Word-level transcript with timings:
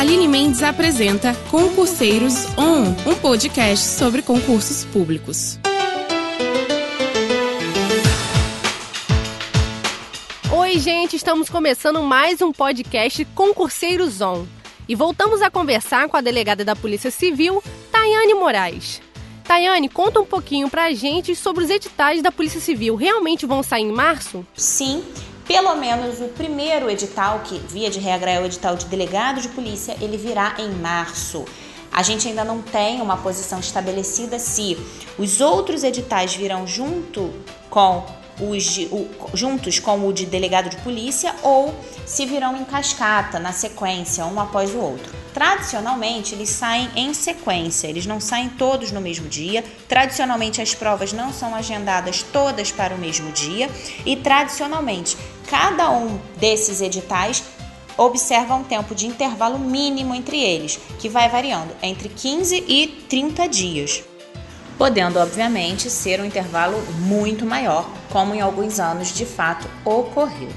Aline 0.00 0.26
Mendes 0.26 0.62
apresenta 0.62 1.34
Concurseiros 1.50 2.46
On, 2.56 2.84
um 3.06 3.14
podcast 3.16 3.86
sobre 3.86 4.22
concursos 4.22 4.82
públicos. 4.86 5.58
Oi, 10.50 10.78
gente, 10.78 11.16
estamos 11.16 11.50
começando 11.50 12.02
mais 12.02 12.40
um 12.40 12.50
podcast 12.50 13.26
Concurseiros 13.34 14.22
On. 14.22 14.46
E 14.88 14.94
voltamos 14.94 15.42
a 15.42 15.50
conversar 15.50 16.08
com 16.08 16.16
a 16.16 16.22
delegada 16.22 16.64
da 16.64 16.74
Polícia 16.74 17.10
Civil, 17.10 17.62
Tayane 17.92 18.32
Moraes. 18.32 19.02
Tayane, 19.44 19.90
conta 19.90 20.18
um 20.18 20.24
pouquinho 20.24 20.70
pra 20.70 20.94
gente 20.94 21.36
sobre 21.36 21.64
os 21.64 21.68
editais 21.68 22.22
da 22.22 22.32
Polícia 22.32 22.58
Civil. 22.58 22.96
Realmente 22.96 23.44
vão 23.44 23.62
sair 23.62 23.82
em 23.82 23.92
março? 23.92 24.46
Sim, 24.54 25.04
pelo 25.50 25.74
menos 25.74 26.20
o 26.20 26.28
primeiro 26.28 26.88
edital, 26.88 27.40
que 27.40 27.58
via 27.58 27.90
de 27.90 27.98
regra 27.98 28.30
é 28.30 28.40
o 28.40 28.44
edital 28.44 28.76
de 28.76 28.86
delegado 28.86 29.40
de 29.40 29.48
polícia, 29.48 29.96
ele 30.00 30.16
virá 30.16 30.54
em 30.60 30.70
março. 30.70 31.44
A 31.90 32.04
gente 32.04 32.28
ainda 32.28 32.44
não 32.44 32.62
tem 32.62 33.00
uma 33.00 33.16
posição 33.16 33.58
estabelecida 33.58 34.38
se 34.38 34.78
os 35.18 35.40
outros 35.40 35.82
editais 35.82 36.36
virão 36.36 36.68
junto 36.68 37.34
com 37.68 38.06
os 38.40 38.62
de, 38.62 38.84
o, 38.86 39.08
juntos 39.34 39.78
com 39.78 40.06
o 40.06 40.12
de 40.12 40.24
delegado 40.24 40.70
de 40.70 40.76
polícia 40.78 41.34
ou 41.42 41.74
se 42.06 42.24
virão 42.26 42.56
em 42.56 42.64
cascata, 42.64 43.38
na 43.38 43.52
sequência, 43.52 44.24
um 44.26 44.40
após 44.40 44.74
o 44.74 44.78
outro. 44.78 45.12
Tradicionalmente, 45.32 46.34
eles 46.34 46.48
saem 46.48 46.88
em 46.96 47.14
sequência, 47.14 47.86
eles 47.86 48.06
não 48.06 48.20
saem 48.20 48.48
todos 48.48 48.90
no 48.90 49.00
mesmo 49.00 49.28
dia. 49.28 49.64
Tradicionalmente, 49.88 50.60
as 50.60 50.74
provas 50.74 51.12
não 51.12 51.32
são 51.32 51.54
agendadas 51.54 52.22
todas 52.22 52.72
para 52.72 52.94
o 52.94 52.98
mesmo 52.98 53.30
dia. 53.30 53.70
E, 54.04 54.16
tradicionalmente, 54.16 55.16
cada 55.50 55.90
um 55.90 56.16
desses 56.38 56.80
editais 56.80 57.42
observa 57.98 58.54
um 58.54 58.62
tempo 58.62 58.94
de 58.94 59.06
intervalo 59.06 59.58
mínimo 59.58 60.14
entre 60.14 60.40
eles, 60.40 60.78
que 60.98 61.08
vai 61.08 61.28
variando 61.28 61.74
entre 61.82 62.08
15 62.08 62.64
e 62.66 62.86
30 63.08 63.48
dias, 63.48 64.04
podendo, 64.78 65.18
obviamente, 65.18 65.90
ser 65.90 66.20
um 66.20 66.24
intervalo 66.24 66.80
muito 67.00 67.44
maior, 67.44 67.86
como 68.10 68.34
em 68.34 68.40
alguns 68.40 68.78
anos 68.78 69.12
de 69.12 69.26
fato 69.26 69.68
ocorreu. 69.84 70.48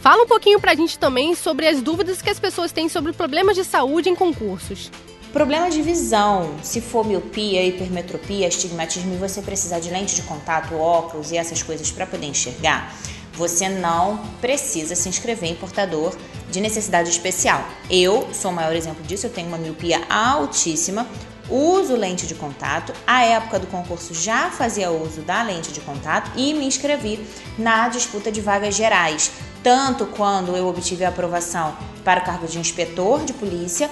Fala 0.00 0.24
um 0.24 0.26
pouquinho 0.26 0.60
pra 0.60 0.74
gente 0.74 0.98
também 0.98 1.34
sobre 1.34 1.66
as 1.66 1.80
dúvidas 1.80 2.20
que 2.20 2.30
as 2.30 2.38
pessoas 2.38 2.72
têm 2.72 2.88
sobre 2.88 3.12
problemas 3.12 3.56
de 3.56 3.64
saúde 3.64 4.10
em 4.10 4.14
concursos. 4.14 4.90
Problema 5.32 5.70
de 5.70 5.80
visão, 5.80 6.56
se 6.62 6.80
for 6.82 7.06
miopia, 7.06 7.64
hipermetropia, 7.64 8.46
astigmatismo 8.46 9.14
e 9.14 9.16
você 9.16 9.40
precisar 9.40 9.80
de 9.80 9.88
lente 9.88 10.14
de 10.14 10.22
contato, 10.22 10.74
óculos 10.74 11.32
e 11.32 11.38
essas 11.38 11.62
coisas 11.62 11.90
para 11.90 12.06
poder 12.06 12.26
enxergar, 12.26 12.94
você 13.34 13.68
não 13.68 14.18
precisa 14.40 14.94
se 14.94 15.08
inscrever 15.08 15.50
em 15.50 15.54
portador 15.54 16.14
de 16.50 16.60
necessidade 16.60 17.10
especial. 17.10 17.64
Eu 17.90 18.28
sou 18.32 18.50
o 18.50 18.54
maior 18.54 18.74
exemplo 18.76 19.02
disso, 19.04 19.26
eu 19.26 19.30
tenho 19.30 19.48
uma 19.48 19.58
miopia 19.58 20.02
altíssima, 20.08 21.06
uso 21.48 21.96
lente 21.96 22.26
de 22.26 22.34
contato. 22.34 22.92
À 23.06 23.24
época 23.24 23.58
do 23.58 23.66
concurso 23.66 24.14
já 24.14 24.50
fazia 24.50 24.90
uso 24.90 25.22
da 25.22 25.42
lente 25.42 25.72
de 25.72 25.80
contato 25.80 26.30
e 26.36 26.54
me 26.54 26.66
inscrevi 26.66 27.26
na 27.58 27.88
disputa 27.88 28.30
de 28.30 28.40
vagas 28.40 28.74
gerais, 28.74 29.30
tanto 29.62 30.06
quando 30.06 30.56
eu 30.56 30.68
obtive 30.68 31.04
a 31.04 31.08
aprovação 31.08 31.76
para 32.04 32.20
o 32.20 32.24
cargo 32.24 32.46
de 32.46 32.58
inspetor 32.58 33.24
de 33.24 33.32
polícia, 33.32 33.90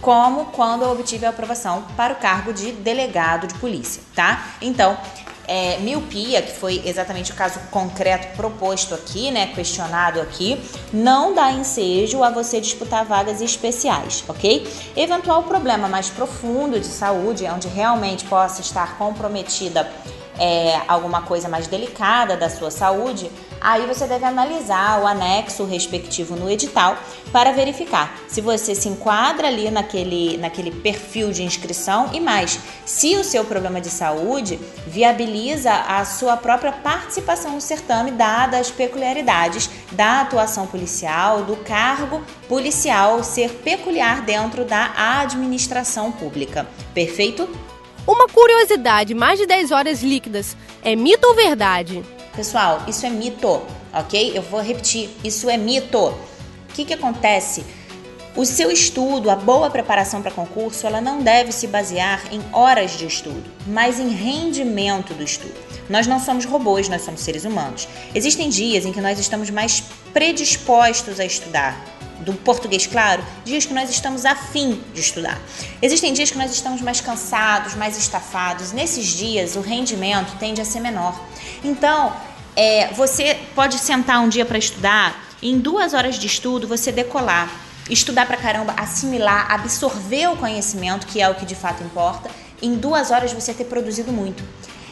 como 0.00 0.46
quando 0.46 0.82
eu 0.82 0.90
obtive 0.90 1.26
a 1.26 1.30
aprovação 1.30 1.84
para 1.96 2.14
o 2.14 2.16
cargo 2.16 2.52
de 2.52 2.72
delegado 2.72 3.46
de 3.46 3.54
polícia, 3.54 4.02
tá? 4.14 4.54
Então, 4.60 4.96
é, 5.50 5.78
miopia, 5.78 6.40
que 6.40 6.52
foi 6.52 6.80
exatamente 6.84 7.32
o 7.32 7.34
caso 7.34 7.58
concreto 7.72 8.36
proposto 8.36 8.94
aqui, 8.94 9.32
né, 9.32 9.48
questionado 9.48 10.20
aqui, 10.20 10.62
não 10.92 11.34
dá 11.34 11.50
ensejo 11.50 12.22
a 12.22 12.30
você 12.30 12.60
disputar 12.60 13.04
vagas 13.04 13.40
especiais, 13.40 14.22
ok? 14.28 14.64
Eventual 14.96 15.42
problema 15.42 15.88
mais 15.88 16.08
profundo 16.08 16.78
de 16.78 16.86
saúde, 16.86 17.44
onde 17.46 17.66
realmente 17.66 18.24
possa 18.26 18.60
estar 18.60 18.96
comprometida 18.96 19.90
é, 20.38 20.80
alguma 20.86 21.22
coisa 21.22 21.48
mais 21.48 21.66
delicada 21.66 22.36
da 22.36 22.48
sua 22.48 22.70
saúde, 22.70 23.28
aí 23.60 23.86
você 23.86 24.06
deve 24.06 24.24
analisar 24.24 25.00
o 25.02 25.06
anexo 25.06 25.64
respectivo 25.64 26.36
no 26.36 26.50
edital 26.50 26.96
para 27.32 27.52
verificar 27.52 28.18
se 28.28 28.40
você 28.40 28.74
se 28.74 28.88
enquadra 28.88 29.48
ali 29.48 29.70
naquele, 29.70 30.36
naquele 30.36 30.70
perfil 30.70 31.32
de 31.32 31.42
inscrição 31.42 32.10
e 32.12 32.20
mais, 32.20 32.58
se 32.86 33.16
o 33.16 33.24
seu 33.24 33.44
problema 33.44 33.80
de 33.80 33.90
saúde 33.90 34.58
viabiliza 34.86 35.72
a 35.72 36.04
sua 36.04 36.36
própria 36.36 36.72
participação 36.72 37.52
no 37.52 37.60
certame, 37.60 38.12
dadas 38.12 38.60
as 38.60 38.70
peculiaridades 38.70 39.68
da 39.92 40.20
atuação 40.20 40.66
policial, 40.66 41.44
do 41.44 41.56
cargo 41.56 42.22
policial 42.48 43.22
ser 43.24 43.50
peculiar 43.50 44.22
dentro 44.22 44.64
da 44.64 45.20
administração 45.20 46.12
pública. 46.12 46.66
Perfeito? 46.94 47.48
Uma 48.06 48.26
curiosidade: 48.28 49.14
mais 49.14 49.38
de 49.38 49.46
10 49.46 49.70
horas 49.70 50.02
líquidas 50.02 50.56
é 50.82 50.94
mito 50.94 51.26
ou 51.26 51.34
verdade? 51.34 52.02
Pessoal, 52.34 52.84
isso 52.86 53.04
é 53.04 53.10
mito, 53.10 53.62
ok? 53.92 54.32
Eu 54.34 54.42
vou 54.42 54.60
repetir: 54.60 55.10
isso 55.24 55.50
é 55.50 55.56
mito. 55.56 55.98
O 55.98 56.72
que, 56.72 56.84
que 56.84 56.94
acontece? 56.94 57.64
O 58.36 58.46
seu 58.46 58.70
estudo, 58.70 59.28
a 59.28 59.34
boa 59.34 59.68
preparação 59.68 60.22
para 60.22 60.30
concurso, 60.30 60.86
ela 60.86 61.00
não 61.00 61.20
deve 61.20 61.50
se 61.50 61.66
basear 61.66 62.22
em 62.32 62.40
horas 62.52 62.92
de 62.92 63.04
estudo, 63.04 63.42
mas 63.66 63.98
em 63.98 64.08
rendimento 64.08 65.12
do 65.14 65.24
estudo. 65.24 65.54
Nós 65.88 66.06
não 66.06 66.20
somos 66.20 66.44
robôs, 66.44 66.88
nós 66.88 67.02
somos 67.02 67.22
seres 67.22 67.44
humanos. 67.44 67.88
Existem 68.14 68.48
dias 68.48 68.86
em 68.86 68.92
que 68.92 69.00
nós 69.00 69.18
estamos 69.18 69.50
mais 69.50 69.82
predispostos 70.12 71.18
a 71.18 71.24
estudar, 71.24 71.84
do 72.20 72.34
português 72.34 72.86
claro, 72.86 73.24
dias 73.44 73.64
que 73.64 73.72
nós 73.72 73.90
estamos 73.90 74.24
afim 74.24 74.80
de 74.94 75.00
estudar. 75.00 75.40
Existem 75.80 76.12
dias 76.12 76.30
que 76.30 76.38
nós 76.38 76.52
estamos 76.52 76.80
mais 76.80 77.00
cansados, 77.00 77.74
mais 77.74 77.96
estafados. 77.96 78.72
Nesses 78.72 79.06
dias, 79.06 79.56
o 79.56 79.60
rendimento 79.60 80.36
tende 80.38 80.60
a 80.60 80.64
ser 80.64 80.80
menor. 80.80 81.18
Então, 81.64 82.12
é, 82.54 82.88
você 82.88 83.38
pode 83.54 83.78
sentar 83.78 84.20
um 84.20 84.28
dia 84.28 84.44
para 84.44 84.58
estudar, 84.58 85.28
em 85.42 85.58
duas 85.58 85.94
horas 85.94 86.18
de 86.18 86.26
estudo 86.26 86.68
você 86.68 86.92
decolar, 86.92 87.50
estudar 87.88 88.26
para 88.26 88.36
caramba, 88.36 88.74
assimilar, 88.76 89.50
absorver 89.50 90.28
o 90.28 90.36
conhecimento, 90.36 91.06
que 91.06 91.20
é 91.20 91.28
o 91.28 91.34
que 91.34 91.46
de 91.46 91.54
fato 91.54 91.82
importa. 91.82 92.30
Em 92.60 92.74
duas 92.74 93.10
horas 93.10 93.32
você 93.32 93.54
ter 93.54 93.64
produzido 93.64 94.12
muito. 94.12 94.44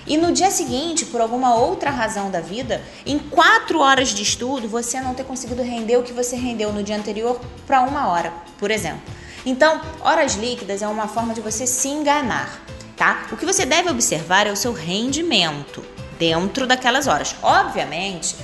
E 0.09 0.17
no 0.17 0.33
dia 0.33 0.51
seguinte, 0.51 1.05
por 1.05 1.21
alguma 1.21 1.55
outra 1.55 1.91
razão 1.91 2.31
da 2.31 2.41
vida, 2.41 2.83
em 3.05 3.19
quatro 3.19 3.81
horas 3.81 4.09
de 4.09 4.23
estudo, 4.23 4.67
você 4.67 4.99
não 5.03 5.13
ter 5.13 5.25
conseguido 5.25 5.63
render 5.63 5.99
o 5.99 6.03
que 6.03 6.15
você 6.15 6.35
rendeu 6.35 6.73
no 6.73 6.83
dia 6.83 6.97
anterior 6.97 7.39
para 7.67 7.83
uma 7.83 8.09
hora, 8.09 8.33
por 8.57 8.71
exemplo. 8.71 9.03
Então, 9.45 9.83
horas 10.01 10.35
líquidas 10.35 10.81
é 10.81 10.89
uma 10.89 11.07
forma 11.07 11.35
de 11.35 11.43
você 11.43 11.67
se 11.67 11.89
enganar, 11.89 12.59
tá? 12.97 13.27
O 13.31 13.37
que 13.37 13.45
você 13.45 13.67
deve 13.67 13.91
observar 13.91 14.47
é 14.47 14.51
o 14.51 14.57
seu 14.57 14.73
rendimento 14.73 15.85
dentro 16.19 16.67
daquelas 16.67 17.07
horas. 17.07 17.37
Obviamente, 17.43 18.35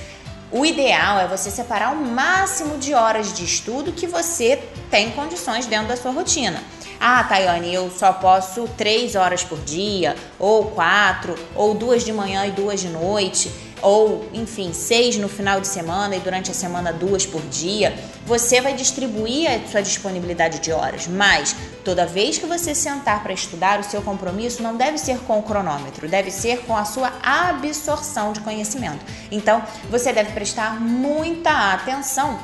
o 0.51 0.63
ideal 0.65 1.19
é 1.19 1.27
você 1.27 1.49
separar 1.49 1.93
o 1.93 1.95
máximo 1.95 2.77
de 2.77 2.93
horas 2.93 3.33
de 3.33 3.43
estudo 3.43 3.91
que 3.91 4.05
você 4.05 4.61
tem 4.91 5.09
condições 5.11 5.65
dentro 5.65 5.87
da 5.87 5.97
sua 5.97 6.11
rotina. 6.11 6.63
Ah, 6.99 7.23
Tayane, 7.23 7.73
eu 7.73 7.91
só 7.91 8.13
posso 8.13 8.67
três 8.77 9.15
horas 9.15 9.43
por 9.43 9.59
dia, 9.59 10.15
ou 10.39 10.65
quatro, 10.71 11.35
ou 11.53 11.73
duas 11.73 12.03
de 12.03 12.11
manhã 12.11 12.45
e 12.45 12.51
duas 12.51 12.79
de 12.79 12.89
noite, 12.89 13.51
ou 13.81 14.27
enfim, 14.33 14.73
seis 14.73 15.17
no 15.17 15.27
final 15.27 15.59
de 15.61 15.67
semana 15.67 16.15
e 16.15 16.19
durante 16.19 16.49
a 16.49 16.53
semana 16.53 16.91
duas 16.91 17.25
por 17.25 17.41
dia. 17.43 17.95
Você 18.25 18.61
vai 18.61 18.73
distribuir 18.73 19.49
a 19.51 19.67
sua 19.69 19.81
disponibilidade 19.81 20.59
de 20.59 20.71
horas, 20.71 21.07
mas 21.07 21.55
toda 21.83 22.05
vez 22.05 22.37
que 22.37 22.45
você 22.45 22.73
sentar 22.73 23.21
para 23.21 23.33
estudar, 23.33 23.79
o 23.79 23.83
seu 23.83 24.01
compromisso 24.01 24.63
não 24.63 24.75
deve 24.75 24.97
ser 24.97 25.19
com 25.19 25.37
o 25.37 25.43
cronômetro, 25.43 26.07
deve 26.07 26.31
ser 26.31 26.61
com 26.65 26.75
a 26.75 26.85
sua 26.85 27.11
absorção 27.21 28.33
de 28.33 28.39
conhecimento. 28.39 29.05
Então, 29.29 29.61
você 29.89 30.11
deve 30.11 30.31
prestar 30.31 30.79
muita 30.79 31.73
atenção 31.73 32.39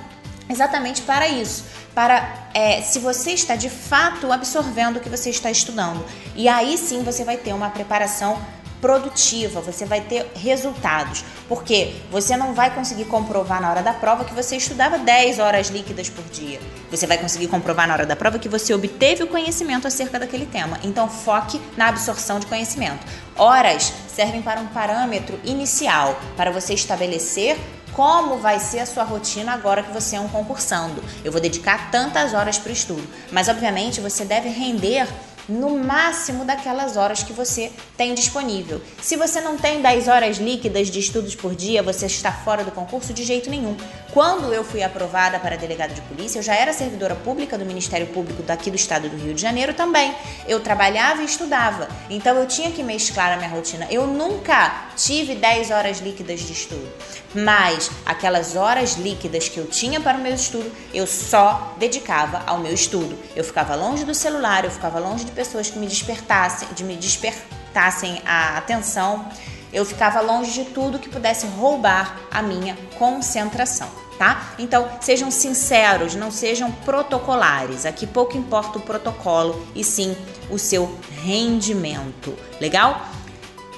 exatamente 0.49 1.01
para 1.01 1.27
isso 1.27 1.63
para 1.93 2.49
é, 2.53 2.81
se 2.81 2.99
você 2.99 3.31
está 3.31 3.55
de 3.55 3.69
fato 3.69 4.31
absorvendo 4.31 4.97
o 4.97 4.99
que 4.99 5.09
você 5.09 5.29
está 5.29 5.51
estudando. 5.51 6.03
E 6.35 6.47
aí 6.47 6.77
sim 6.77 7.03
você 7.03 7.23
vai 7.23 7.37
ter 7.37 7.53
uma 7.53 7.69
preparação 7.69 8.37
produtiva, 8.81 9.61
você 9.61 9.85
vai 9.85 10.01
ter 10.01 10.31
resultados, 10.35 11.23
porque 11.47 11.93
você 12.09 12.35
não 12.35 12.53
vai 12.53 12.73
conseguir 12.73 13.05
comprovar 13.05 13.61
na 13.61 13.69
hora 13.69 13.83
da 13.83 13.93
prova 13.93 14.25
que 14.25 14.33
você 14.33 14.57
estudava 14.57 14.97
10 14.97 15.37
horas 15.37 15.69
líquidas 15.69 16.09
por 16.09 16.23
dia. 16.25 16.59
Você 16.89 17.05
vai 17.05 17.19
conseguir 17.19 17.47
comprovar 17.47 17.87
na 17.87 17.93
hora 17.93 18.05
da 18.05 18.15
prova 18.15 18.39
que 18.39 18.49
você 18.49 18.73
obteve 18.73 19.23
o 19.23 19.27
conhecimento 19.27 19.87
acerca 19.87 20.19
daquele 20.19 20.47
tema. 20.47 20.79
Então 20.83 21.07
foque 21.07 21.61
na 21.77 21.87
absorção 21.87 22.39
de 22.39 22.47
conhecimento. 22.47 23.05
Horas 23.37 23.93
servem 24.07 24.41
para 24.41 24.59
um 24.59 24.67
parâmetro 24.67 25.39
inicial, 25.43 26.19
para 26.35 26.51
você 26.51 26.73
estabelecer 26.73 27.57
como 27.93 28.37
vai 28.37 28.59
ser 28.59 28.79
a 28.79 28.85
sua 28.85 29.03
rotina 29.03 29.53
agora 29.53 29.83
que 29.83 29.91
você 29.91 30.15
é 30.15 30.19
um 30.19 30.27
concursando. 30.27 31.03
Eu 31.23 31.31
vou 31.31 31.41
dedicar 31.41 31.91
tantas 31.91 32.33
horas 32.33 32.57
para 32.57 32.69
o 32.69 32.73
estudo, 32.73 33.07
mas 33.31 33.47
obviamente 33.47 34.01
você 34.01 34.23
deve 34.25 34.49
render 34.49 35.07
no 35.47 35.77
máximo 35.77 36.45
daquelas 36.45 36.97
horas 36.97 37.23
que 37.23 37.33
você 37.33 37.71
tem 37.97 38.13
disponível. 38.13 38.81
Se 39.01 39.15
você 39.15 39.41
não 39.41 39.57
tem 39.57 39.81
10 39.81 40.07
horas 40.07 40.37
líquidas 40.37 40.89
de 40.89 40.99
estudos 40.99 41.35
por 41.35 41.55
dia, 41.55 41.81
você 41.81 42.05
está 42.05 42.31
fora 42.31 42.63
do 42.63 42.71
concurso 42.71 43.13
de 43.13 43.23
jeito 43.23 43.49
nenhum. 43.49 43.75
Quando 44.13 44.53
eu 44.53 44.63
fui 44.63 44.83
aprovada 44.83 45.39
para 45.39 45.55
delegado 45.55 45.93
de 45.93 46.01
polícia, 46.01 46.39
eu 46.39 46.43
já 46.43 46.53
era 46.53 46.73
servidora 46.73 47.15
pública 47.15 47.57
do 47.57 47.65
Ministério 47.65 48.07
Público 48.07 48.43
daqui 48.43 48.69
do 48.69 48.75
estado 48.75 49.07
do 49.07 49.15
Rio 49.15 49.33
de 49.33 49.41
Janeiro 49.41 49.73
também. 49.73 50.13
Eu 50.47 50.59
trabalhava 50.59 51.21
e 51.21 51.25
estudava, 51.25 51.87
então 52.09 52.35
eu 52.35 52.45
tinha 52.45 52.71
que 52.71 52.83
mesclar 52.83 53.31
a 53.31 53.37
minha 53.37 53.49
rotina. 53.49 53.87
Eu 53.89 54.05
nunca 54.07 54.89
tive 54.97 55.35
10 55.35 55.71
horas 55.71 55.99
líquidas 55.99 56.41
de 56.41 56.51
estudo, 56.51 56.91
mas 57.33 57.89
aquelas 58.05 58.55
horas 58.55 58.93
líquidas 58.93 59.47
que 59.47 59.57
eu 59.57 59.67
tinha 59.67 59.99
para 60.01 60.17
o 60.17 60.21
meu 60.21 60.33
estudo, 60.33 60.69
eu 60.93 61.07
só 61.07 61.73
dedicava 61.77 62.43
ao 62.45 62.59
meu 62.59 62.73
estudo. 62.73 63.17
Eu 63.35 63.43
ficava 63.43 63.75
longe 63.75 64.03
do 64.03 64.13
celular, 64.13 64.65
eu 64.65 64.71
ficava 64.71 64.99
longe 64.99 65.25
pessoas 65.31 65.69
que 65.69 65.79
me 65.79 65.87
despertassem, 65.87 66.67
de 66.73 66.83
me 66.83 66.95
despertassem 66.95 68.21
a 68.25 68.57
atenção. 68.57 69.25
Eu 69.73 69.85
ficava 69.85 70.19
longe 70.21 70.51
de 70.51 70.69
tudo 70.71 70.99
que 70.99 71.09
pudesse 71.09 71.47
roubar 71.47 72.19
a 72.29 72.41
minha 72.41 72.77
concentração, 72.97 73.89
tá? 74.17 74.53
Então, 74.59 74.89
sejam 74.99 75.31
sinceros, 75.31 76.13
não 76.13 76.29
sejam 76.29 76.71
protocolares. 76.71 77.85
Aqui 77.85 78.05
pouco 78.05 78.37
importa 78.37 78.77
o 78.77 78.81
protocolo 78.81 79.65
e 79.73 79.83
sim 79.83 80.15
o 80.49 80.59
seu 80.59 80.99
rendimento. 81.23 82.37
Legal? 82.59 83.05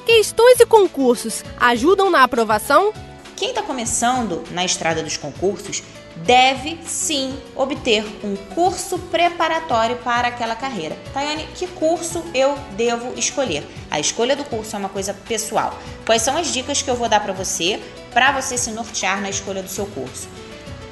Questões 0.06 0.60
e 0.60 0.66
concursos 0.66 1.44
ajudam 1.60 2.10
na 2.10 2.24
aprovação? 2.24 2.92
Quem 3.36 3.50
está 3.50 3.62
começando 3.62 4.44
na 4.52 4.66
estrada 4.66 5.04
dos 5.04 5.18
concursos 5.18 5.84
deve 6.18 6.80
sim 6.86 7.38
obter 7.56 8.06
um 8.24 8.36
curso 8.54 9.00
preparatório 9.00 9.98
para 9.98 10.28
aquela 10.28 10.56
carreira. 10.56 10.98
Tayane, 11.14 11.48
que 11.56 11.68
curso 11.68 12.24
eu 12.34 12.58
devo 12.78 13.18
escolher? 13.18 13.68
A 13.90 14.00
escolha 14.00 14.36
do 14.36 14.44
curso 14.44 14.76
é 14.76 14.80
uma 14.80 14.90
coisa 14.90 15.14
pessoal. 15.14 15.78
Quais 16.06 16.22
são 16.22 16.38
as 16.38 16.48
dicas 16.48 16.82
que 16.82 16.90
eu 16.90 16.96
vou 16.96 17.10
dar 17.10 17.20
para 17.20 17.34
você 17.34 17.80
para 18.14 18.32
você 18.32 18.58
se 18.58 18.72
nortear 18.72 19.22
na 19.22 19.30
escolha 19.30 19.64
do 19.64 19.70
seu 19.70 19.86
curso? 19.88 20.28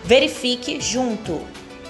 Verifique 0.04 0.82
junto 0.82 1.40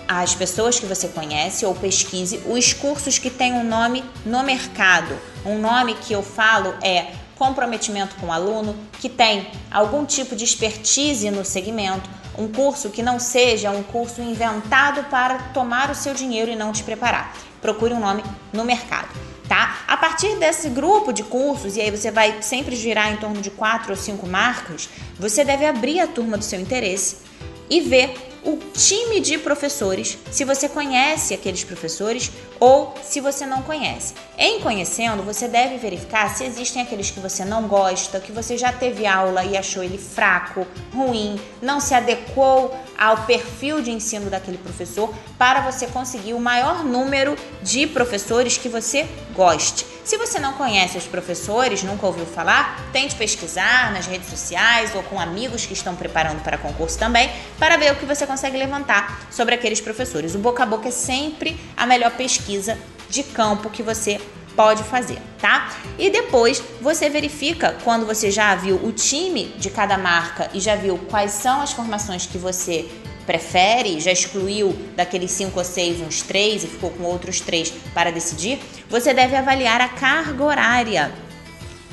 às 0.07 0.35
pessoas 0.35 0.77
que 0.77 0.85
você 0.85 1.07
conhece 1.07 1.65
ou 1.65 1.73
pesquise 1.73 2.41
os 2.45 2.73
cursos 2.73 3.17
que 3.17 3.29
têm 3.29 3.53
um 3.53 3.63
nome 3.63 4.03
no 4.25 4.43
mercado. 4.43 5.17
Um 5.45 5.57
nome 5.57 5.95
que 5.95 6.13
eu 6.13 6.21
falo 6.21 6.75
é 6.83 7.13
comprometimento 7.37 8.15
com 8.17 8.27
o 8.27 8.31
aluno, 8.31 8.75
que 8.99 9.09
tem 9.09 9.47
algum 9.71 10.05
tipo 10.05 10.35
de 10.35 10.43
expertise 10.43 11.31
no 11.31 11.43
segmento, 11.43 12.07
um 12.37 12.47
curso 12.47 12.89
que 12.89 13.03
não 13.03 13.19
seja 13.19 13.71
um 13.71 13.83
curso 13.83 14.21
inventado 14.21 15.03
para 15.09 15.37
tomar 15.53 15.89
o 15.89 15.95
seu 15.95 16.13
dinheiro 16.13 16.51
e 16.51 16.55
não 16.55 16.71
te 16.71 16.83
preparar. 16.83 17.35
Procure 17.61 17.93
um 17.93 17.99
nome 17.99 18.23
no 18.51 18.63
mercado. 18.63 19.09
Tá? 19.47 19.83
A 19.85 19.97
partir 19.97 20.37
desse 20.37 20.69
grupo 20.69 21.11
de 21.11 21.23
cursos, 21.23 21.75
e 21.75 21.81
aí 21.81 21.91
você 21.91 22.09
vai 22.09 22.41
sempre 22.41 22.73
girar 22.75 23.11
em 23.11 23.17
torno 23.17 23.41
de 23.41 23.49
quatro 23.49 23.91
ou 23.91 23.97
cinco 23.97 24.25
marcas, 24.25 24.87
você 25.19 25.43
deve 25.43 25.65
abrir 25.65 25.99
a 25.99 26.07
turma 26.07 26.37
do 26.37 26.43
seu 26.43 26.59
interesse 26.59 27.17
e 27.69 27.81
ver 27.81 28.15
o 28.43 28.57
time 28.73 29.19
de 29.19 29.37
professores, 29.37 30.17
se 30.31 30.43
você 30.43 30.67
conhece 30.67 31.33
aqueles 31.33 31.63
professores 31.63 32.31
ou 32.61 32.93
se 33.01 33.19
você 33.19 33.43
não 33.43 33.63
conhece. 33.63 34.13
Em 34.37 34.59
conhecendo, 34.59 35.23
você 35.23 35.47
deve 35.47 35.77
verificar 35.77 36.29
se 36.29 36.43
existem 36.43 36.83
aqueles 36.83 37.09
que 37.09 37.19
você 37.19 37.43
não 37.43 37.67
gosta, 37.67 38.19
que 38.19 38.31
você 38.31 38.55
já 38.55 38.71
teve 38.71 39.07
aula 39.07 39.43
e 39.43 39.57
achou 39.57 39.83
ele 39.83 39.97
fraco, 39.97 40.67
ruim, 40.93 41.41
não 41.59 41.79
se 41.79 41.95
adequou 41.95 42.71
ao 42.95 43.25
perfil 43.25 43.81
de 43.81 43.89
ensino 43.89 44.29
daquele 44.29 44.59
professor, 44.59 45.11
para 45.39 45.61
você 45.61 45.87
conseguir 45.87 46.35
o 46.35 46.39
maior 46.39 46.83
número 46.83 47.35
de 47.63 47.87
professores 47.87 48.59
que 48.59 48.69
você 48.69 49.09
goste. 49.33 49.89
Se 50.03 50.17
você 50.17 50.39
não 50.39 50.53
conhece 50.53 50.97
os 50.97 51.05
professores, 51.05 51.83
nunca 51.83 52.05
ouviu 52.05 52.25
falar, 52.25 52.89
tente 52.91 53.15
pesquisar 53.15 53.91
nas 53.93 54.07
redes 54.07 54.29
sociais 54.29 54.93
ou 54.95 55.03
com 55.03 55.19
amigos 55.19 55.65
que 55.65 55.73
estão 55.73 55.95
preparando 55.95 56.43
para 56.43 56.57
concurso 56.57 56.97
também, 56.97 57.31
para 57.59 57.77
ver 57.77 57.91
o 57.93 57.95
que 57.95 58.05
você 58.05 58.25
consegue 58.25 58.57
levantar 58.57 59.21
sobre 59.31 59.53
aqueles 59.53 59.79
professores. 59.79 60.33
O 60.33 60.39
boca 60.39 60.63
a 60.63 60.65
boca 60.65 60.89
é 60.89 60.91
sempre 60.91 61.59
a 61.77 61.85
melhor 61.85 62.11
pesquisa 62.11 62.50
de 63.09 63.23
campo 63.23 63.69
que 63.69 63.83
você 63.83 64.19
pode 64.55 64.83
fazer, 64.83 65.19
tá? 65.39 65.69
E 65.97 66.09
depois 66.09 66.61
você 66.81 67.09
verifica 67.09 67.75
quando 67.83 68.05
você 68.05 68.29
já 68.29 68.53
viu 68.55 68.75
o 68.75 68.91
time 68.91 69.45
de 69.57 69.69
cada 69.69 69.97
marca 69.97 70.49
e 70.53 70.59
já 70.59 70.75
viu 70.75 70.97
quais 71.09 71.31
são 71.31 71.61
as 71.61 71.71
formações 71.71 72.25
que 72.25 72.37
você 72.37 72.89
prefere, 73.25 73.99
já 73.99 74.11
excluiu 74.11 74.75
daqueles 74.95 75.31
cinco 75.31 75.59
ou 75.59 75.65
seis 75.65 76.01
uns 76.01 76.21
três 76.21 76.63
e 76.63 76.67
ficou 76.67 76.89
com 76.89 77.03
outros 77.03 77.39
três 77.39 77.71
para 77.93 78.11
decidir, 78.11 78.59
você 78.89 79.13
deve 79.13 79.35
avaliar 79.35 79.79
a 79.79 79.89
carga 79.89 80.43
horária 80.43 81.11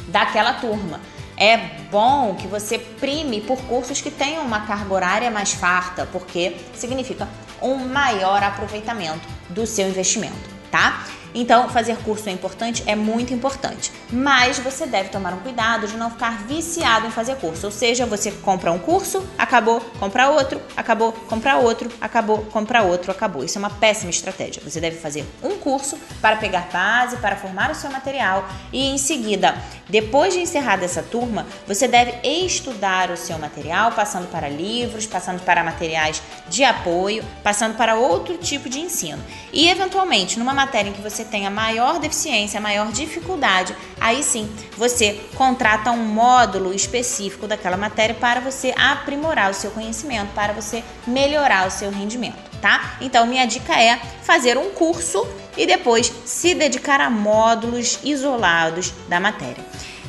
daquela 0.09 0.55
turma. 0.55 1.01
É 1.37 1.57
bom 1.91 2.35
que 2.35 2.49
você 2.49 2.79
prime 2.79 3.41
por 3.41 3.59
cursos 3.63 4.01
que 4.01 4.11
tenham 4.11 4.45
uma 4.45 4.67
carga 4.67 4.93
horária 4.93 5.31
mais 5.31 5.53
farta, 5.53 6.09
porque 6.11 6.57
significa 6.75 7.29
um 7.63 7.77
maior 7.77 8.43
aproveitamento 8.43 9.38
do 9.51 9.67
seu 9.67 9.89
investimento, 9.89 10.37
tá? 10.71 11.07
Então, 11.41 11.69
fazer 11.69 11.97
curso 11.99 12.29
é 12.29 12.33
importante? 12.33 12.83
É 12.85 12.97
muito 12.97 13.33
importante. 13.33 13.93
Mas 14.11 14.59
você 14.59 14.87
deve 14.87 15.11
tomar 15.11 15.33
um 15.33 15.39
cuidado 15.39 15.87
de 15.87 15.97
não 15.97 16.11
ficar 16.11 16.43
viciado 16.49 17.07
em 17.07 17.13
fazer 17.13 17.37
curso. 17.37 17.67
Ou 17.67 17.71
seja, 17.71 18.05
você 18.05 18.33
compra 18.33 18.73
um 18.73 18.79
curso, 18.81 19.25
acabou, 19.39 19.81
compra 20.01 20.31
outro, 20.31 20.61
acabou, 20.77 21.13
compra 21.13 21.57
outro, 21.57 21.93
acabou, 22.01 22.39
compra 22.47 22.83
outro, 22.83 23.13
acabou. 23.13 23.45
Isso 23.45 23.57
é 23.57 23.61
uma 23.61 23.71
péssima 23.71 24.11
estratégia. 24.11 24.61
Você 24.65 24.81
deve 24.81 24.97
fazer 24.97 25.25
um 25.41 25.57
curso 25.59 25.97
para 26.21 26.35
pegar 26.35 26.71
base, 26.73 27.19
para 27.19 27.37
formar 27.37 27.71
o 27.71 27.75
seu 27.75 27.89
material 27.89 28.45
e 28.73 28.89
em 28.89 28.99
seguida, 28.99 29.55
depois 29.89 30.35
de 30.35 30.41
encerrada 30.41 30.85
essa 30.85 31.05
turma, 31.05 31.47
você 31.69 31.87
deve 31.87 32.19
estudar 32.27 33.11
o 33.13 33.17
seu 33.17 33.39
material, 33.39 33.93
passando 33.93 34.29
para 34.29 34.49
livros, 34.49 35.07
passando 35.07 35.41
para 35.43 35.63
materiais 35.63 36.21
de 36.49 36.65
apoio, 36.65 37.25
passando 37.45 37.77
para 37.77 37.95
outro 37.95 38.37
tipo 38.37 38.69
de 38.69 38.81
ensino. 38.81 39.23
E 39.53 39.69
eventualmente, 39.69 40.39
numa 40.39 40.53
matéria 40.53 40.91
em 40.91 40.93
que 40.93 41.01
você 41.01 41.28
tenha 41.29 41.51
maior 41.51 41.99
deficiência, 41.99 42.61
maior 42.61 42.91
dificuldade, 42.91 43.75
aí 44.01 44.23
sim 44.23 44.51
você 44.77 45.21
contrata 45.35 45.91
um 45.91 46.05
módulo 46.05 46.75
específico 46.75 47.47
daquela 47.47 47.77
matéria 47.77 48.15
para 48.15 48.41
você 48.41 48.75
aprimorar 48.77 49.51
o 49.51 49.55
seu 49.55 49.71
conhecimento, 49.71 50.33
para 50.35 50.53
você 50.53 50.83
melhorar 51.07 51.67
o 51.67 51.71
seu 51.71 51.91
rendimento, 51.91 52.39
tá? 52.61 52.97
Então, 53.01 53.27
minha 53.27 53.47
dica 53.47 53.81
é 53.81 54.01
fazer 54.23 54.59
um 54.59 54.71
curso 54.71 55.27
e 55.57 55.67
depois 55.67 56.13
se 56.25 56.55
dedicar 56.55 57.01
a 57.01 57.11
módulos 57.11 57.99
isolados 58.03 58.93
da 59.09 59.21
matéria. 59.21 59.65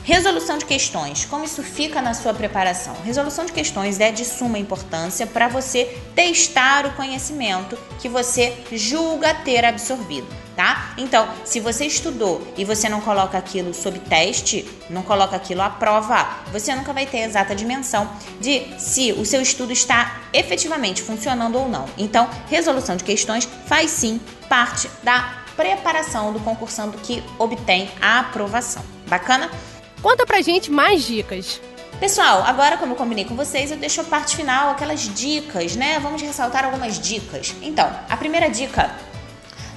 Resolução 0.10 0.58
de 0.58 0.66
questões, 0.66 1.26
como 1.26 1.46
isso 1.46 1.62
fica 1.62 2.02
na 2.02 2.16
sua 2.16 2.34
preparação? 2.34 2.96
Resolução 3.06 3.46
de 3.46 3.52
questões 3.52 4.00
é 4.00 4.12
de 4.12 4.26
suma 4.26 4.58
importância 4.58 5.28
para 5.28 5.48
você 5.48 5.86
testar 6.16 6.88
o 6.88 6.94
conhecimento 6.94 7.78
que 8.00 8.10
você 8.10 8.58
julga 8.72 9.36
ter 9.36 9.64
absorvido, 9.64 10.28
tá? 10.56 10.94
Então, 10.98 11.28
se 11.46 11.60
você 11.60 11.86
estudou 11.86 12.46
e 12.58 12.66
você 12.66 12.90
não 12.90 13.02
coloca 13.02 13.38
aquilo 13.38 13.74
sob 13.74 14.00
teste, 14.00 14.68
não 14.90 15.04
coloca 15.04 15.36
aquilo 15.36 15.62
à 15.62 15.70
prova, 15.70 16.28
você 16.52 16.76
nunca 16.76 16.94
vai 16.94 17.06
ter 17.06 17.24
a 17.24 17.26
exata 17.26 17.56
dimensão 17.56 18.10
de 18.40 18.66
se 18.78 19.14
o 19.14 19.26
seu 19.26 19.42
estudo 19.42 19.72
está 19.72 20.22
efetivamente 20.34 21.02
funcionando 21.02 21.58
ou 21.58 21.70
não. 21.70 21.86
Então, 21.98 22.30
resolução 22.50 22.96
de 22.96 23.04
questões 23.04 23.48
faz 23.66 23.92
sim 23.92 24.20
parte 24.48 24.90
da 25.04 25.40
preparação 25.56 26.32
do 26.32 26.40
concursando 26.40 26.98
que 27.00 27.24
obtém 27.38 27.90
a 28.02 28.20
aprovação. 28.20 28.84
Bacana? 29.08 29.50
Conta 30.02 30.26
pra 30.26 30.42
gente 30.42 30.72
mais 30.72 31.04
dicas. 31.04 31.60
Pessoal, 32.00 32.44
agora 32.44 32.78
como 32.78 32.94
eu 32.94 32.96
combinei 32.96 33.26
com 33.26 33.36
vocês, 33.36 33.70
eu 33.70 33.76
deixo 33.76 34.00
a 34.00 34.06
parte 34.06 34.38
final, 34.38 34.70
aquelas 34.70 35.02
dicas, 35.02 35.76
né? 35.76 36.00
Vamos 36.00 36.22
ressaltar 36.22 36.64
algumas 36.64 36.98
dicas. 36.98 37.54
Então, 37.62 37.94
a 38.10 38.16
primeira 38.16 38.50
dica 38.50 38.90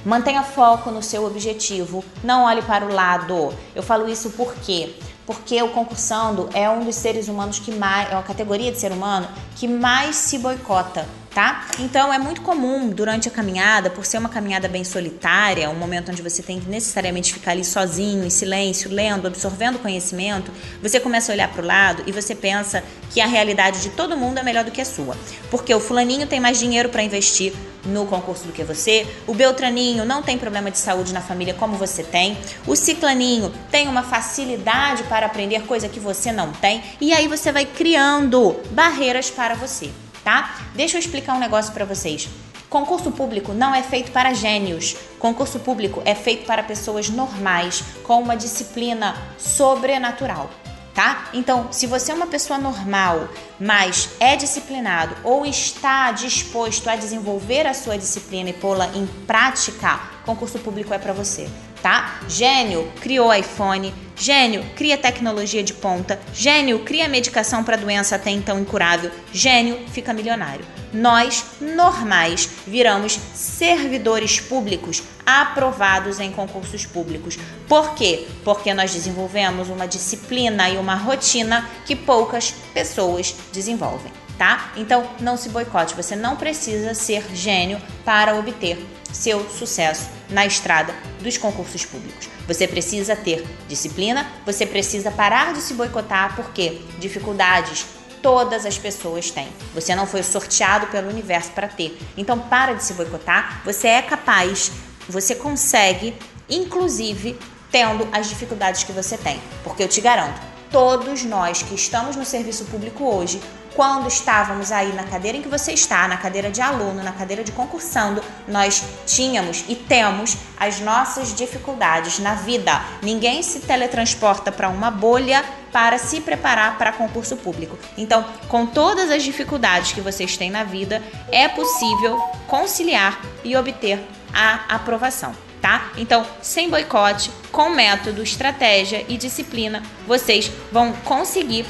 Mantenha 0.05 0.43
foco 0.43 0.91
no 0.91 1.01
seu 1.01 1.25
objetivo, 1.25 2.03
não 2.23 2.43
olhe 2.43 2.61
para 2.61 2.85
o 2.85 2.93
lado. 2.93 3.53
Eu 3.73 3.81
falo 3.81 4.09
isso 4.09 4.31
porque 4.31 4.95
porque 5.25 5.61
o 5.61 5.69
concursando 5.69 6.49
é 6.53 6.69
um 6.69 6.83
dos 6.83 6.95
seres 6.95 7.29
humanos 7.29 7.57
que 7.57 7.71
mais, 7.71 8.11
é 8.11 8.13
uma 8.13 8.23
categoria 8.23 8.69
de 8.71 8.77
ser 8.77 8.91
humano 8.91 9.25
que 9.55 9.67
mais 9.67 10.17
se 10.17 10.37
boicota 10.37 11.07
tá? 11.33 11.67
Então 11.79 12.13
é 12.13 12.19
muito 12.19 12.41
comum 12.41 12.89
durante 12.89 13.27
a 13.27 13.31
caminhada, 13.31 13.89
por 13.89 14.05
ser 14.05 14.17
uma 14.17 14.29
caminhada 14.29 14.67
bem 14.67 14.83
solitária, 14.83 15.69
um 15.69 15.75
momento 15.75 16.11
onde 16.11 16.21
você 16.21 16.43
tem 16.43 16.59
que 16.59 16.69
necessariamente 16.69 17.33
ficar 17.33 17.51
ali 17.51 17.65
sozinho, 17.65 18.23
em 18.23 18.29
silêncio, 18.29 18.91
lendo, 18.91 19.27
absorvendo 19.27 19.79
conhecimento, 19.79 20.51
você 20.81 20.99
começa 20.99 21.31
a 21.31 21.33
olhar 21.33 21.49
para 21.49 21.61
o 21.61 21.65
lado 21.65 22.03
e 22.05 22.11
você 22.11 22.35
pensa 22.35 22.83
que 23.09 23.19
a 23.19 23.25
realidade 23.25 23.81
de 23.81 23.89
todo 23.89 24.17
mundo 24.17 24.37
é 24.37 24.43
melhor 24.43 24.63
do 24.63 24.71
que 24.71 24.81
a 24.81 24.85
sua. 24.85 25.17
Porque 25.49 25.73
o 25.73 25.79
fulaninho 25.79 26.27
tem 26.27 26.39
mais 26.39 26.59
dinheiro 26.59 26.89
para 26.89 27.03
investir 27.03 27.53
no 27.85 28.05
concurso 28.05 28.45
do 28.45 28.53
que 28.53 28.63
você, 28.63 29.05
o 29.27 29.33
Beltraninho 29.33 30.05
não 30.05 30.23
tem 30.23 30.37
problema 30.37 30.71
de 30.71 30.77
saúde 30.77 31.13
na 31.13 31.19
família 31.19 31.53
como 31.53 31.75
você 31.75 32.01
tem, 32.01 32.37
o 32.65 32.77
Ciclaninho 32.77 33.51
tem 33.69 33.89
uma 33.89 34.03
facilidade 34.03 35.03
para 35.03 35.25
aprender 35.25 35.63
coisa 35.63 35.89
que 35.89 35.99
você 35.99 36.31
não 36.31 36.53
tem, 36.53 36.81
e 37.01 37.11
aí 37.11 37.27
você 37.27 37.51
vai 37.51 37.65
criando 37.65 38.57
barreiras 38.71 39.29
para 39.29 39.53
você 39.53 39.89
tá? 40.23 40.59
Deixa 40.73 40.97
eu 40.97 40.99
explicar 40.99 41.35
um 41.35 41.39
negócio 41.39 41.73
para 41.73 41.85
vocês. 41.85 42.29
Concurso 42.69 43.11
público 43.11 43.53
não 43.53 43.73
é 43.75 43.83
feito 43.83 44.11
para 44.11 44.33
gênios. 44.33 44.95
Concurso 45.19 45.59
público 45.59 46.01
é 46.05 46.15
feito 46.15 46.45
para 46.45 46.63
pessoas 46.63 47.09
normais, 47.09 47.83
com 48.03 48.19
uma 48.21 48.35
disciplina 48.35 49.15
sobrenatural 49.37 50.49
tá? 50.93 51.29
Então, 51.33 51.71
se 51.71 51.87
você 51.87 52.11
é 52.11 52.15
uma 52.15 52.27
pessoa 52.27 52.59
normal, 52.59 53.27
mas 53.59 54.09
é 54.19 54.35
disciplinado 54.35 55.15
ou 55.23 55.45
está 55.45 56.11
disposto 56.11 56.87
a 56.87 56.95
desenvolver 56.95 57.65
a 57.65 57.73
sua 57.73 57.97
disciplina 57.97 58.51
e 58.51 58.53
pô-la 58.53 58.87
em 58.93 59.05
prática, 59.25 59.99
concurso 60.25 60.59
público 60.59 60.93
é 60.93 60.99
para 60.99 61.13
você, 61.13 61.49
tá? 61.83 62.21
Gênio 62.27 62.91
criou 62.99 63.31
iPhone, 63.31 63.93
gênio 64.15 64.65
cria 64.75 64.97
tecnologia 64.97 65.61
de 65.61 65.75
ponta, 65.75 66.19
gênio 66.33 66.79
cria 66.79 67.07
medicação 67.07 67.63
para 67.63 67.77
doença 67.77 68.15
até 68.15 68.31
então 68.31 68.59
incurável, 68.59 69.11
gênio 69.31 69.77
fica 69.89 70.11
milionário 70.11 70.65
nós, 70.93 71.45
normais, 71.59 72.47
viramos 72.67 73.19
servidores 73.33 74.39
públicos 74.39 75.01
aprovados 75.25 76.19
em 76.19 76.31
concursos 76.31 76.85
públicos. 76.85 77.37
Por 77.67 77.95
quê? 77.95 78.27
Porque 78.43 78.73
nós 78.73 78.93
desenvolvemos 78.93 79.69
uma 79.69 79.87
disciplina 79.87 80.69
e 80.69 80.77
uma 80.77 80.95
rotina 80.95 81.67
que 81.85 81.95
poucas 81.95 82.51
pessoas 82.73 83.35
desenvolvem, 83.51 84.11
tá? 84.37 84.71
Então, 84.77 85.09
não 85.19 85.35
se 85.35 85.49
boicote, 85.49 85.95
você 85.95 86.15
não 86.15 86.35
precisa 86.35 86.93
ser 86.93 87.23
gênio 87.33 87.81
para 88.05 88.35
obter 88.35 88.85
seu 89.13 89.49
sucesso 89.49 90.09
na 90.29 90.45
estrada 90.45 90.93
dos 91.21 91.37
concursos 91.37 91.85
públicos. 91.85 92.27
Você 92.47 92.67
precisa 92.67 93.15
ter 93.15 93.45
disciplina, 93.67 94.29
você 94.45 94.65
precisa 94.65 95.11
parar 95.11 95.53
de 95.53 95.61
se 95.61 95.73
boicotar 95.73 96.35
porque 96.35 96.81
dificuldades, 96.99 97.85
todas 98.21 98.65
as 98.65 98.77
pessoas 98.77 99.31
têm. 99.31 99.47
Você 99.73 99.95
não 99.95 100.05
foi 100.05 100.23
sorteado 100.23 100.87
pelo 100.87 101.09
universo 101.09 101.51
para 101.51 101.67
ter. 101.67 101.97
Então 102.17 102.39
para 102.39 102.73
de 102.73 102.83
se 102.83 102.93
boicotar. 102.93 103.61
Você 103.63 103.87
é 103.87 104.01
capaz, 104.01 104.71
você 105.07 105.35
consegue, 105.35 106.15
inclusive 106.49 107.37
tendo 107.71 108.07
as 108.11 108.29
dificuldades 108.29 108.83
que 108.83 108.91
você 108.91 109.17
tem. 109.17 109.41
Porque 109.63 109.83
eu 109.83 109.87
te 109.87 109.99
garanto, 109.99 110.39
todos 110.73 111.23
nós 111.23 111.61
que 111.61 111.75
estamos 111.75 112.15
no 112.15 112.25
serviço 112.25 112.65
público 112.65 113.05
hoje 113.05 113.39
quando 113.75 114.07
estávamos 114.07 114.71
aí 114.71 114.93
na 114.93 115.03
cadeira 115.03 115.37
em 115.37 115.41
que 115.41 115.47
você 115.47 115.71
está, 115.71 116.07
na 116.07 116.17
cadeira 116.17 116.51
de 116.51 116.61
aluno, 116.61 117.03
na 117.03 117.11
cadeira 117.11 117.43
de 117.43 117.51
concursando, 117.51 118.23
nós 118.47 118.83
tínhamos 119.05 119.63
e 119.67 119.75
temos 119.75 120.37
as 120.59 120.79
nossas 120.79 121.33
dificuldades 121.33 122.19
na 122.19 122.35
vida. 122.35 122.83
Ninguém 123.01 123.41
se 123.41 123.61
teletransporta 123.61 124.51
para 124.51 124.69
uma 124.69 124.91
bolha 124.91 125.43
para 125.71 125.97
se 125.97 126.21
preparar 126.21 126.77
para 126.77 126.91
concurso 126.91 127.35
público. 127.35 127.77
Então, 127.97 128.23
com 128.47 128.65
todas 128.65 129.09
as 129.09 129.23
dificuldades 129.23 129.91
que 129.91 130.01
vocês 130.01 130.37
têm 130.37 130.51
na 130.51 130.63
vida, 130.63 131.01
é 131.31 131.47
possível 131.47 132.17
conciliar 132.47 133.19
e 133.43 133.55
obter 133.57 133.99
a 134.31 134.75
aprovação. 134.75 135.35
Tá? 135.63 135.93
Então, 135.95 136.27
sem 136.41 136.69
boicote, 136.69 137.31
com 137.49 137.69
método, 137.69 138.21
estratégia 138.21 139.05
e 139.07 139.15
disciplina, 139.15 139.81
vocês 140.05 140.51
vão 140.73 140.91
conseguir 140.91 141.65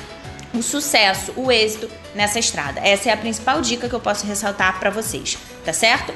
o 0.51 0.63
sucesso, 0.63 1.31
o 1.35 1.51
êxito 1.51 1.87
nessa 2.15 2.39
estrada. 2.39 2.79
Essa 2.79 3.11
é 3.11 3.13
a 3.13 3.17
principal 3.17 3.61
dica 3.61 3.87
que 3.87 3.93
eu 3.93 3.99
posso 3.99 4.25
ressaltar 4.25 4.79
para 4.79 4.89
vocês, 4.89 5.37
tá 5.63 5.71
certo? 5.71 6.11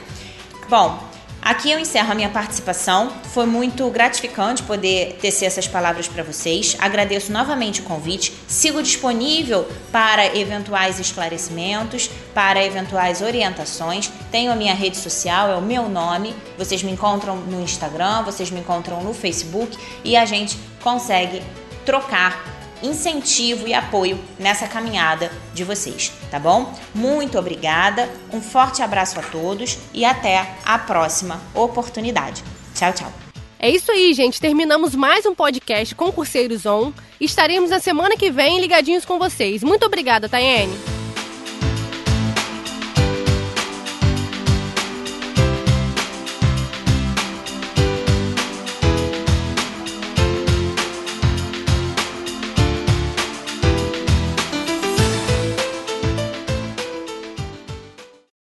Bom, 0.67 1.07
aqui 1.47 1.71
eu 1.71 1.79
encerro 1.79 2.11
a 2.11 2.15
minha 2.15 2.29
participação. 2.29 3.09
Foi 3.33 3.45
muito 3.45 3.89
gratificante 3.89 4.61
poder 4.63 5.17
tecer 5.21 5.45
essas 5.45 5.65
palavras 5.65 6.07
para 6.07 6.21
vocês. 6.21 6.75
Agradeço 6.77 7.31
novamente 7.31 7.79
o 7.79 7.83
convite. 7.85 8.33
Sigo 8.47 8.83
disponível 8.83 9.65
para 9.91 10.35
eventuais 10.37 10.99
esclarecimentos, 10.99 12.09
para 12.33 12.63
eventuais 12.63 13.21
orientações. 13.21 14.11
Tenho 14.29 14.51
a 14.51 14.55
minha 14.55 14.73
rede 14.73 14.97
social, 14.97 15.49
é 15.49 15.55
o 15.55 15.61
meu 15.61 15.87
nome. 15.87 16.35
Vocês 16.57 16.83
me 16.83 16.91
encontram 16.91 17.37
no 17.37 17.61
Instagram, 17.61 18.23
vocês 18.23 18.51
me 18.51 18.59
encontram 18.59 19.01
no 19.01 19.13
Facebook 19.13 19.77
e 20.03 20.17
a 20.17 20.25
gente 20.25 20.57
consegue 20.81 21.41
trocar 21.85 22.56
incentivo 22.83 23.67
e 23.67 23.73
apoio 23.73 24.19
nessa 24.39 24.67
caminhada 24.67 25.31
de 25.53 25.63
vocês, 25.63 26.11
tá 26.29 26.39
bom? 26.39 26.73
Muito 26.93 27.37
obrigada, 27.37 28.09
um 28.31 28.41
forte 28.41 28.81
abraço 28.81 29.19
a 29.19 29.23
todos 29.23 29.77
e 29.93 30.05
até 30.05 30.55
a 30.65 30.77
próxima 30.77 31.41
oportunidade. 31.53 32.43
Tchau, 32.75 32.93
tchau. 32.93 33.13
É 33.59 33.69
isso 33.69 33.91
aí, 33.91 34.13
gente. 34.13 34.39
Terminamos 34.39 34.93
mais 34.93 35.25
um 35.25 35.33
podcast 35.33 35.95
Concurseiros 35.95 36.65
On. 36.65 36.91
Estaremos 37.19 37.71
na 37.71 37.79
semana 37.79 38.15
que 38.15 38.29
vem 38.29 38.61
ligadinhos 38.61 39.03
com 39.03 39.17
vocês. 39.17 39.63
Muito 39.63 39.85
obrigada, 39.85 40.29
Tayane. 40.29 40.96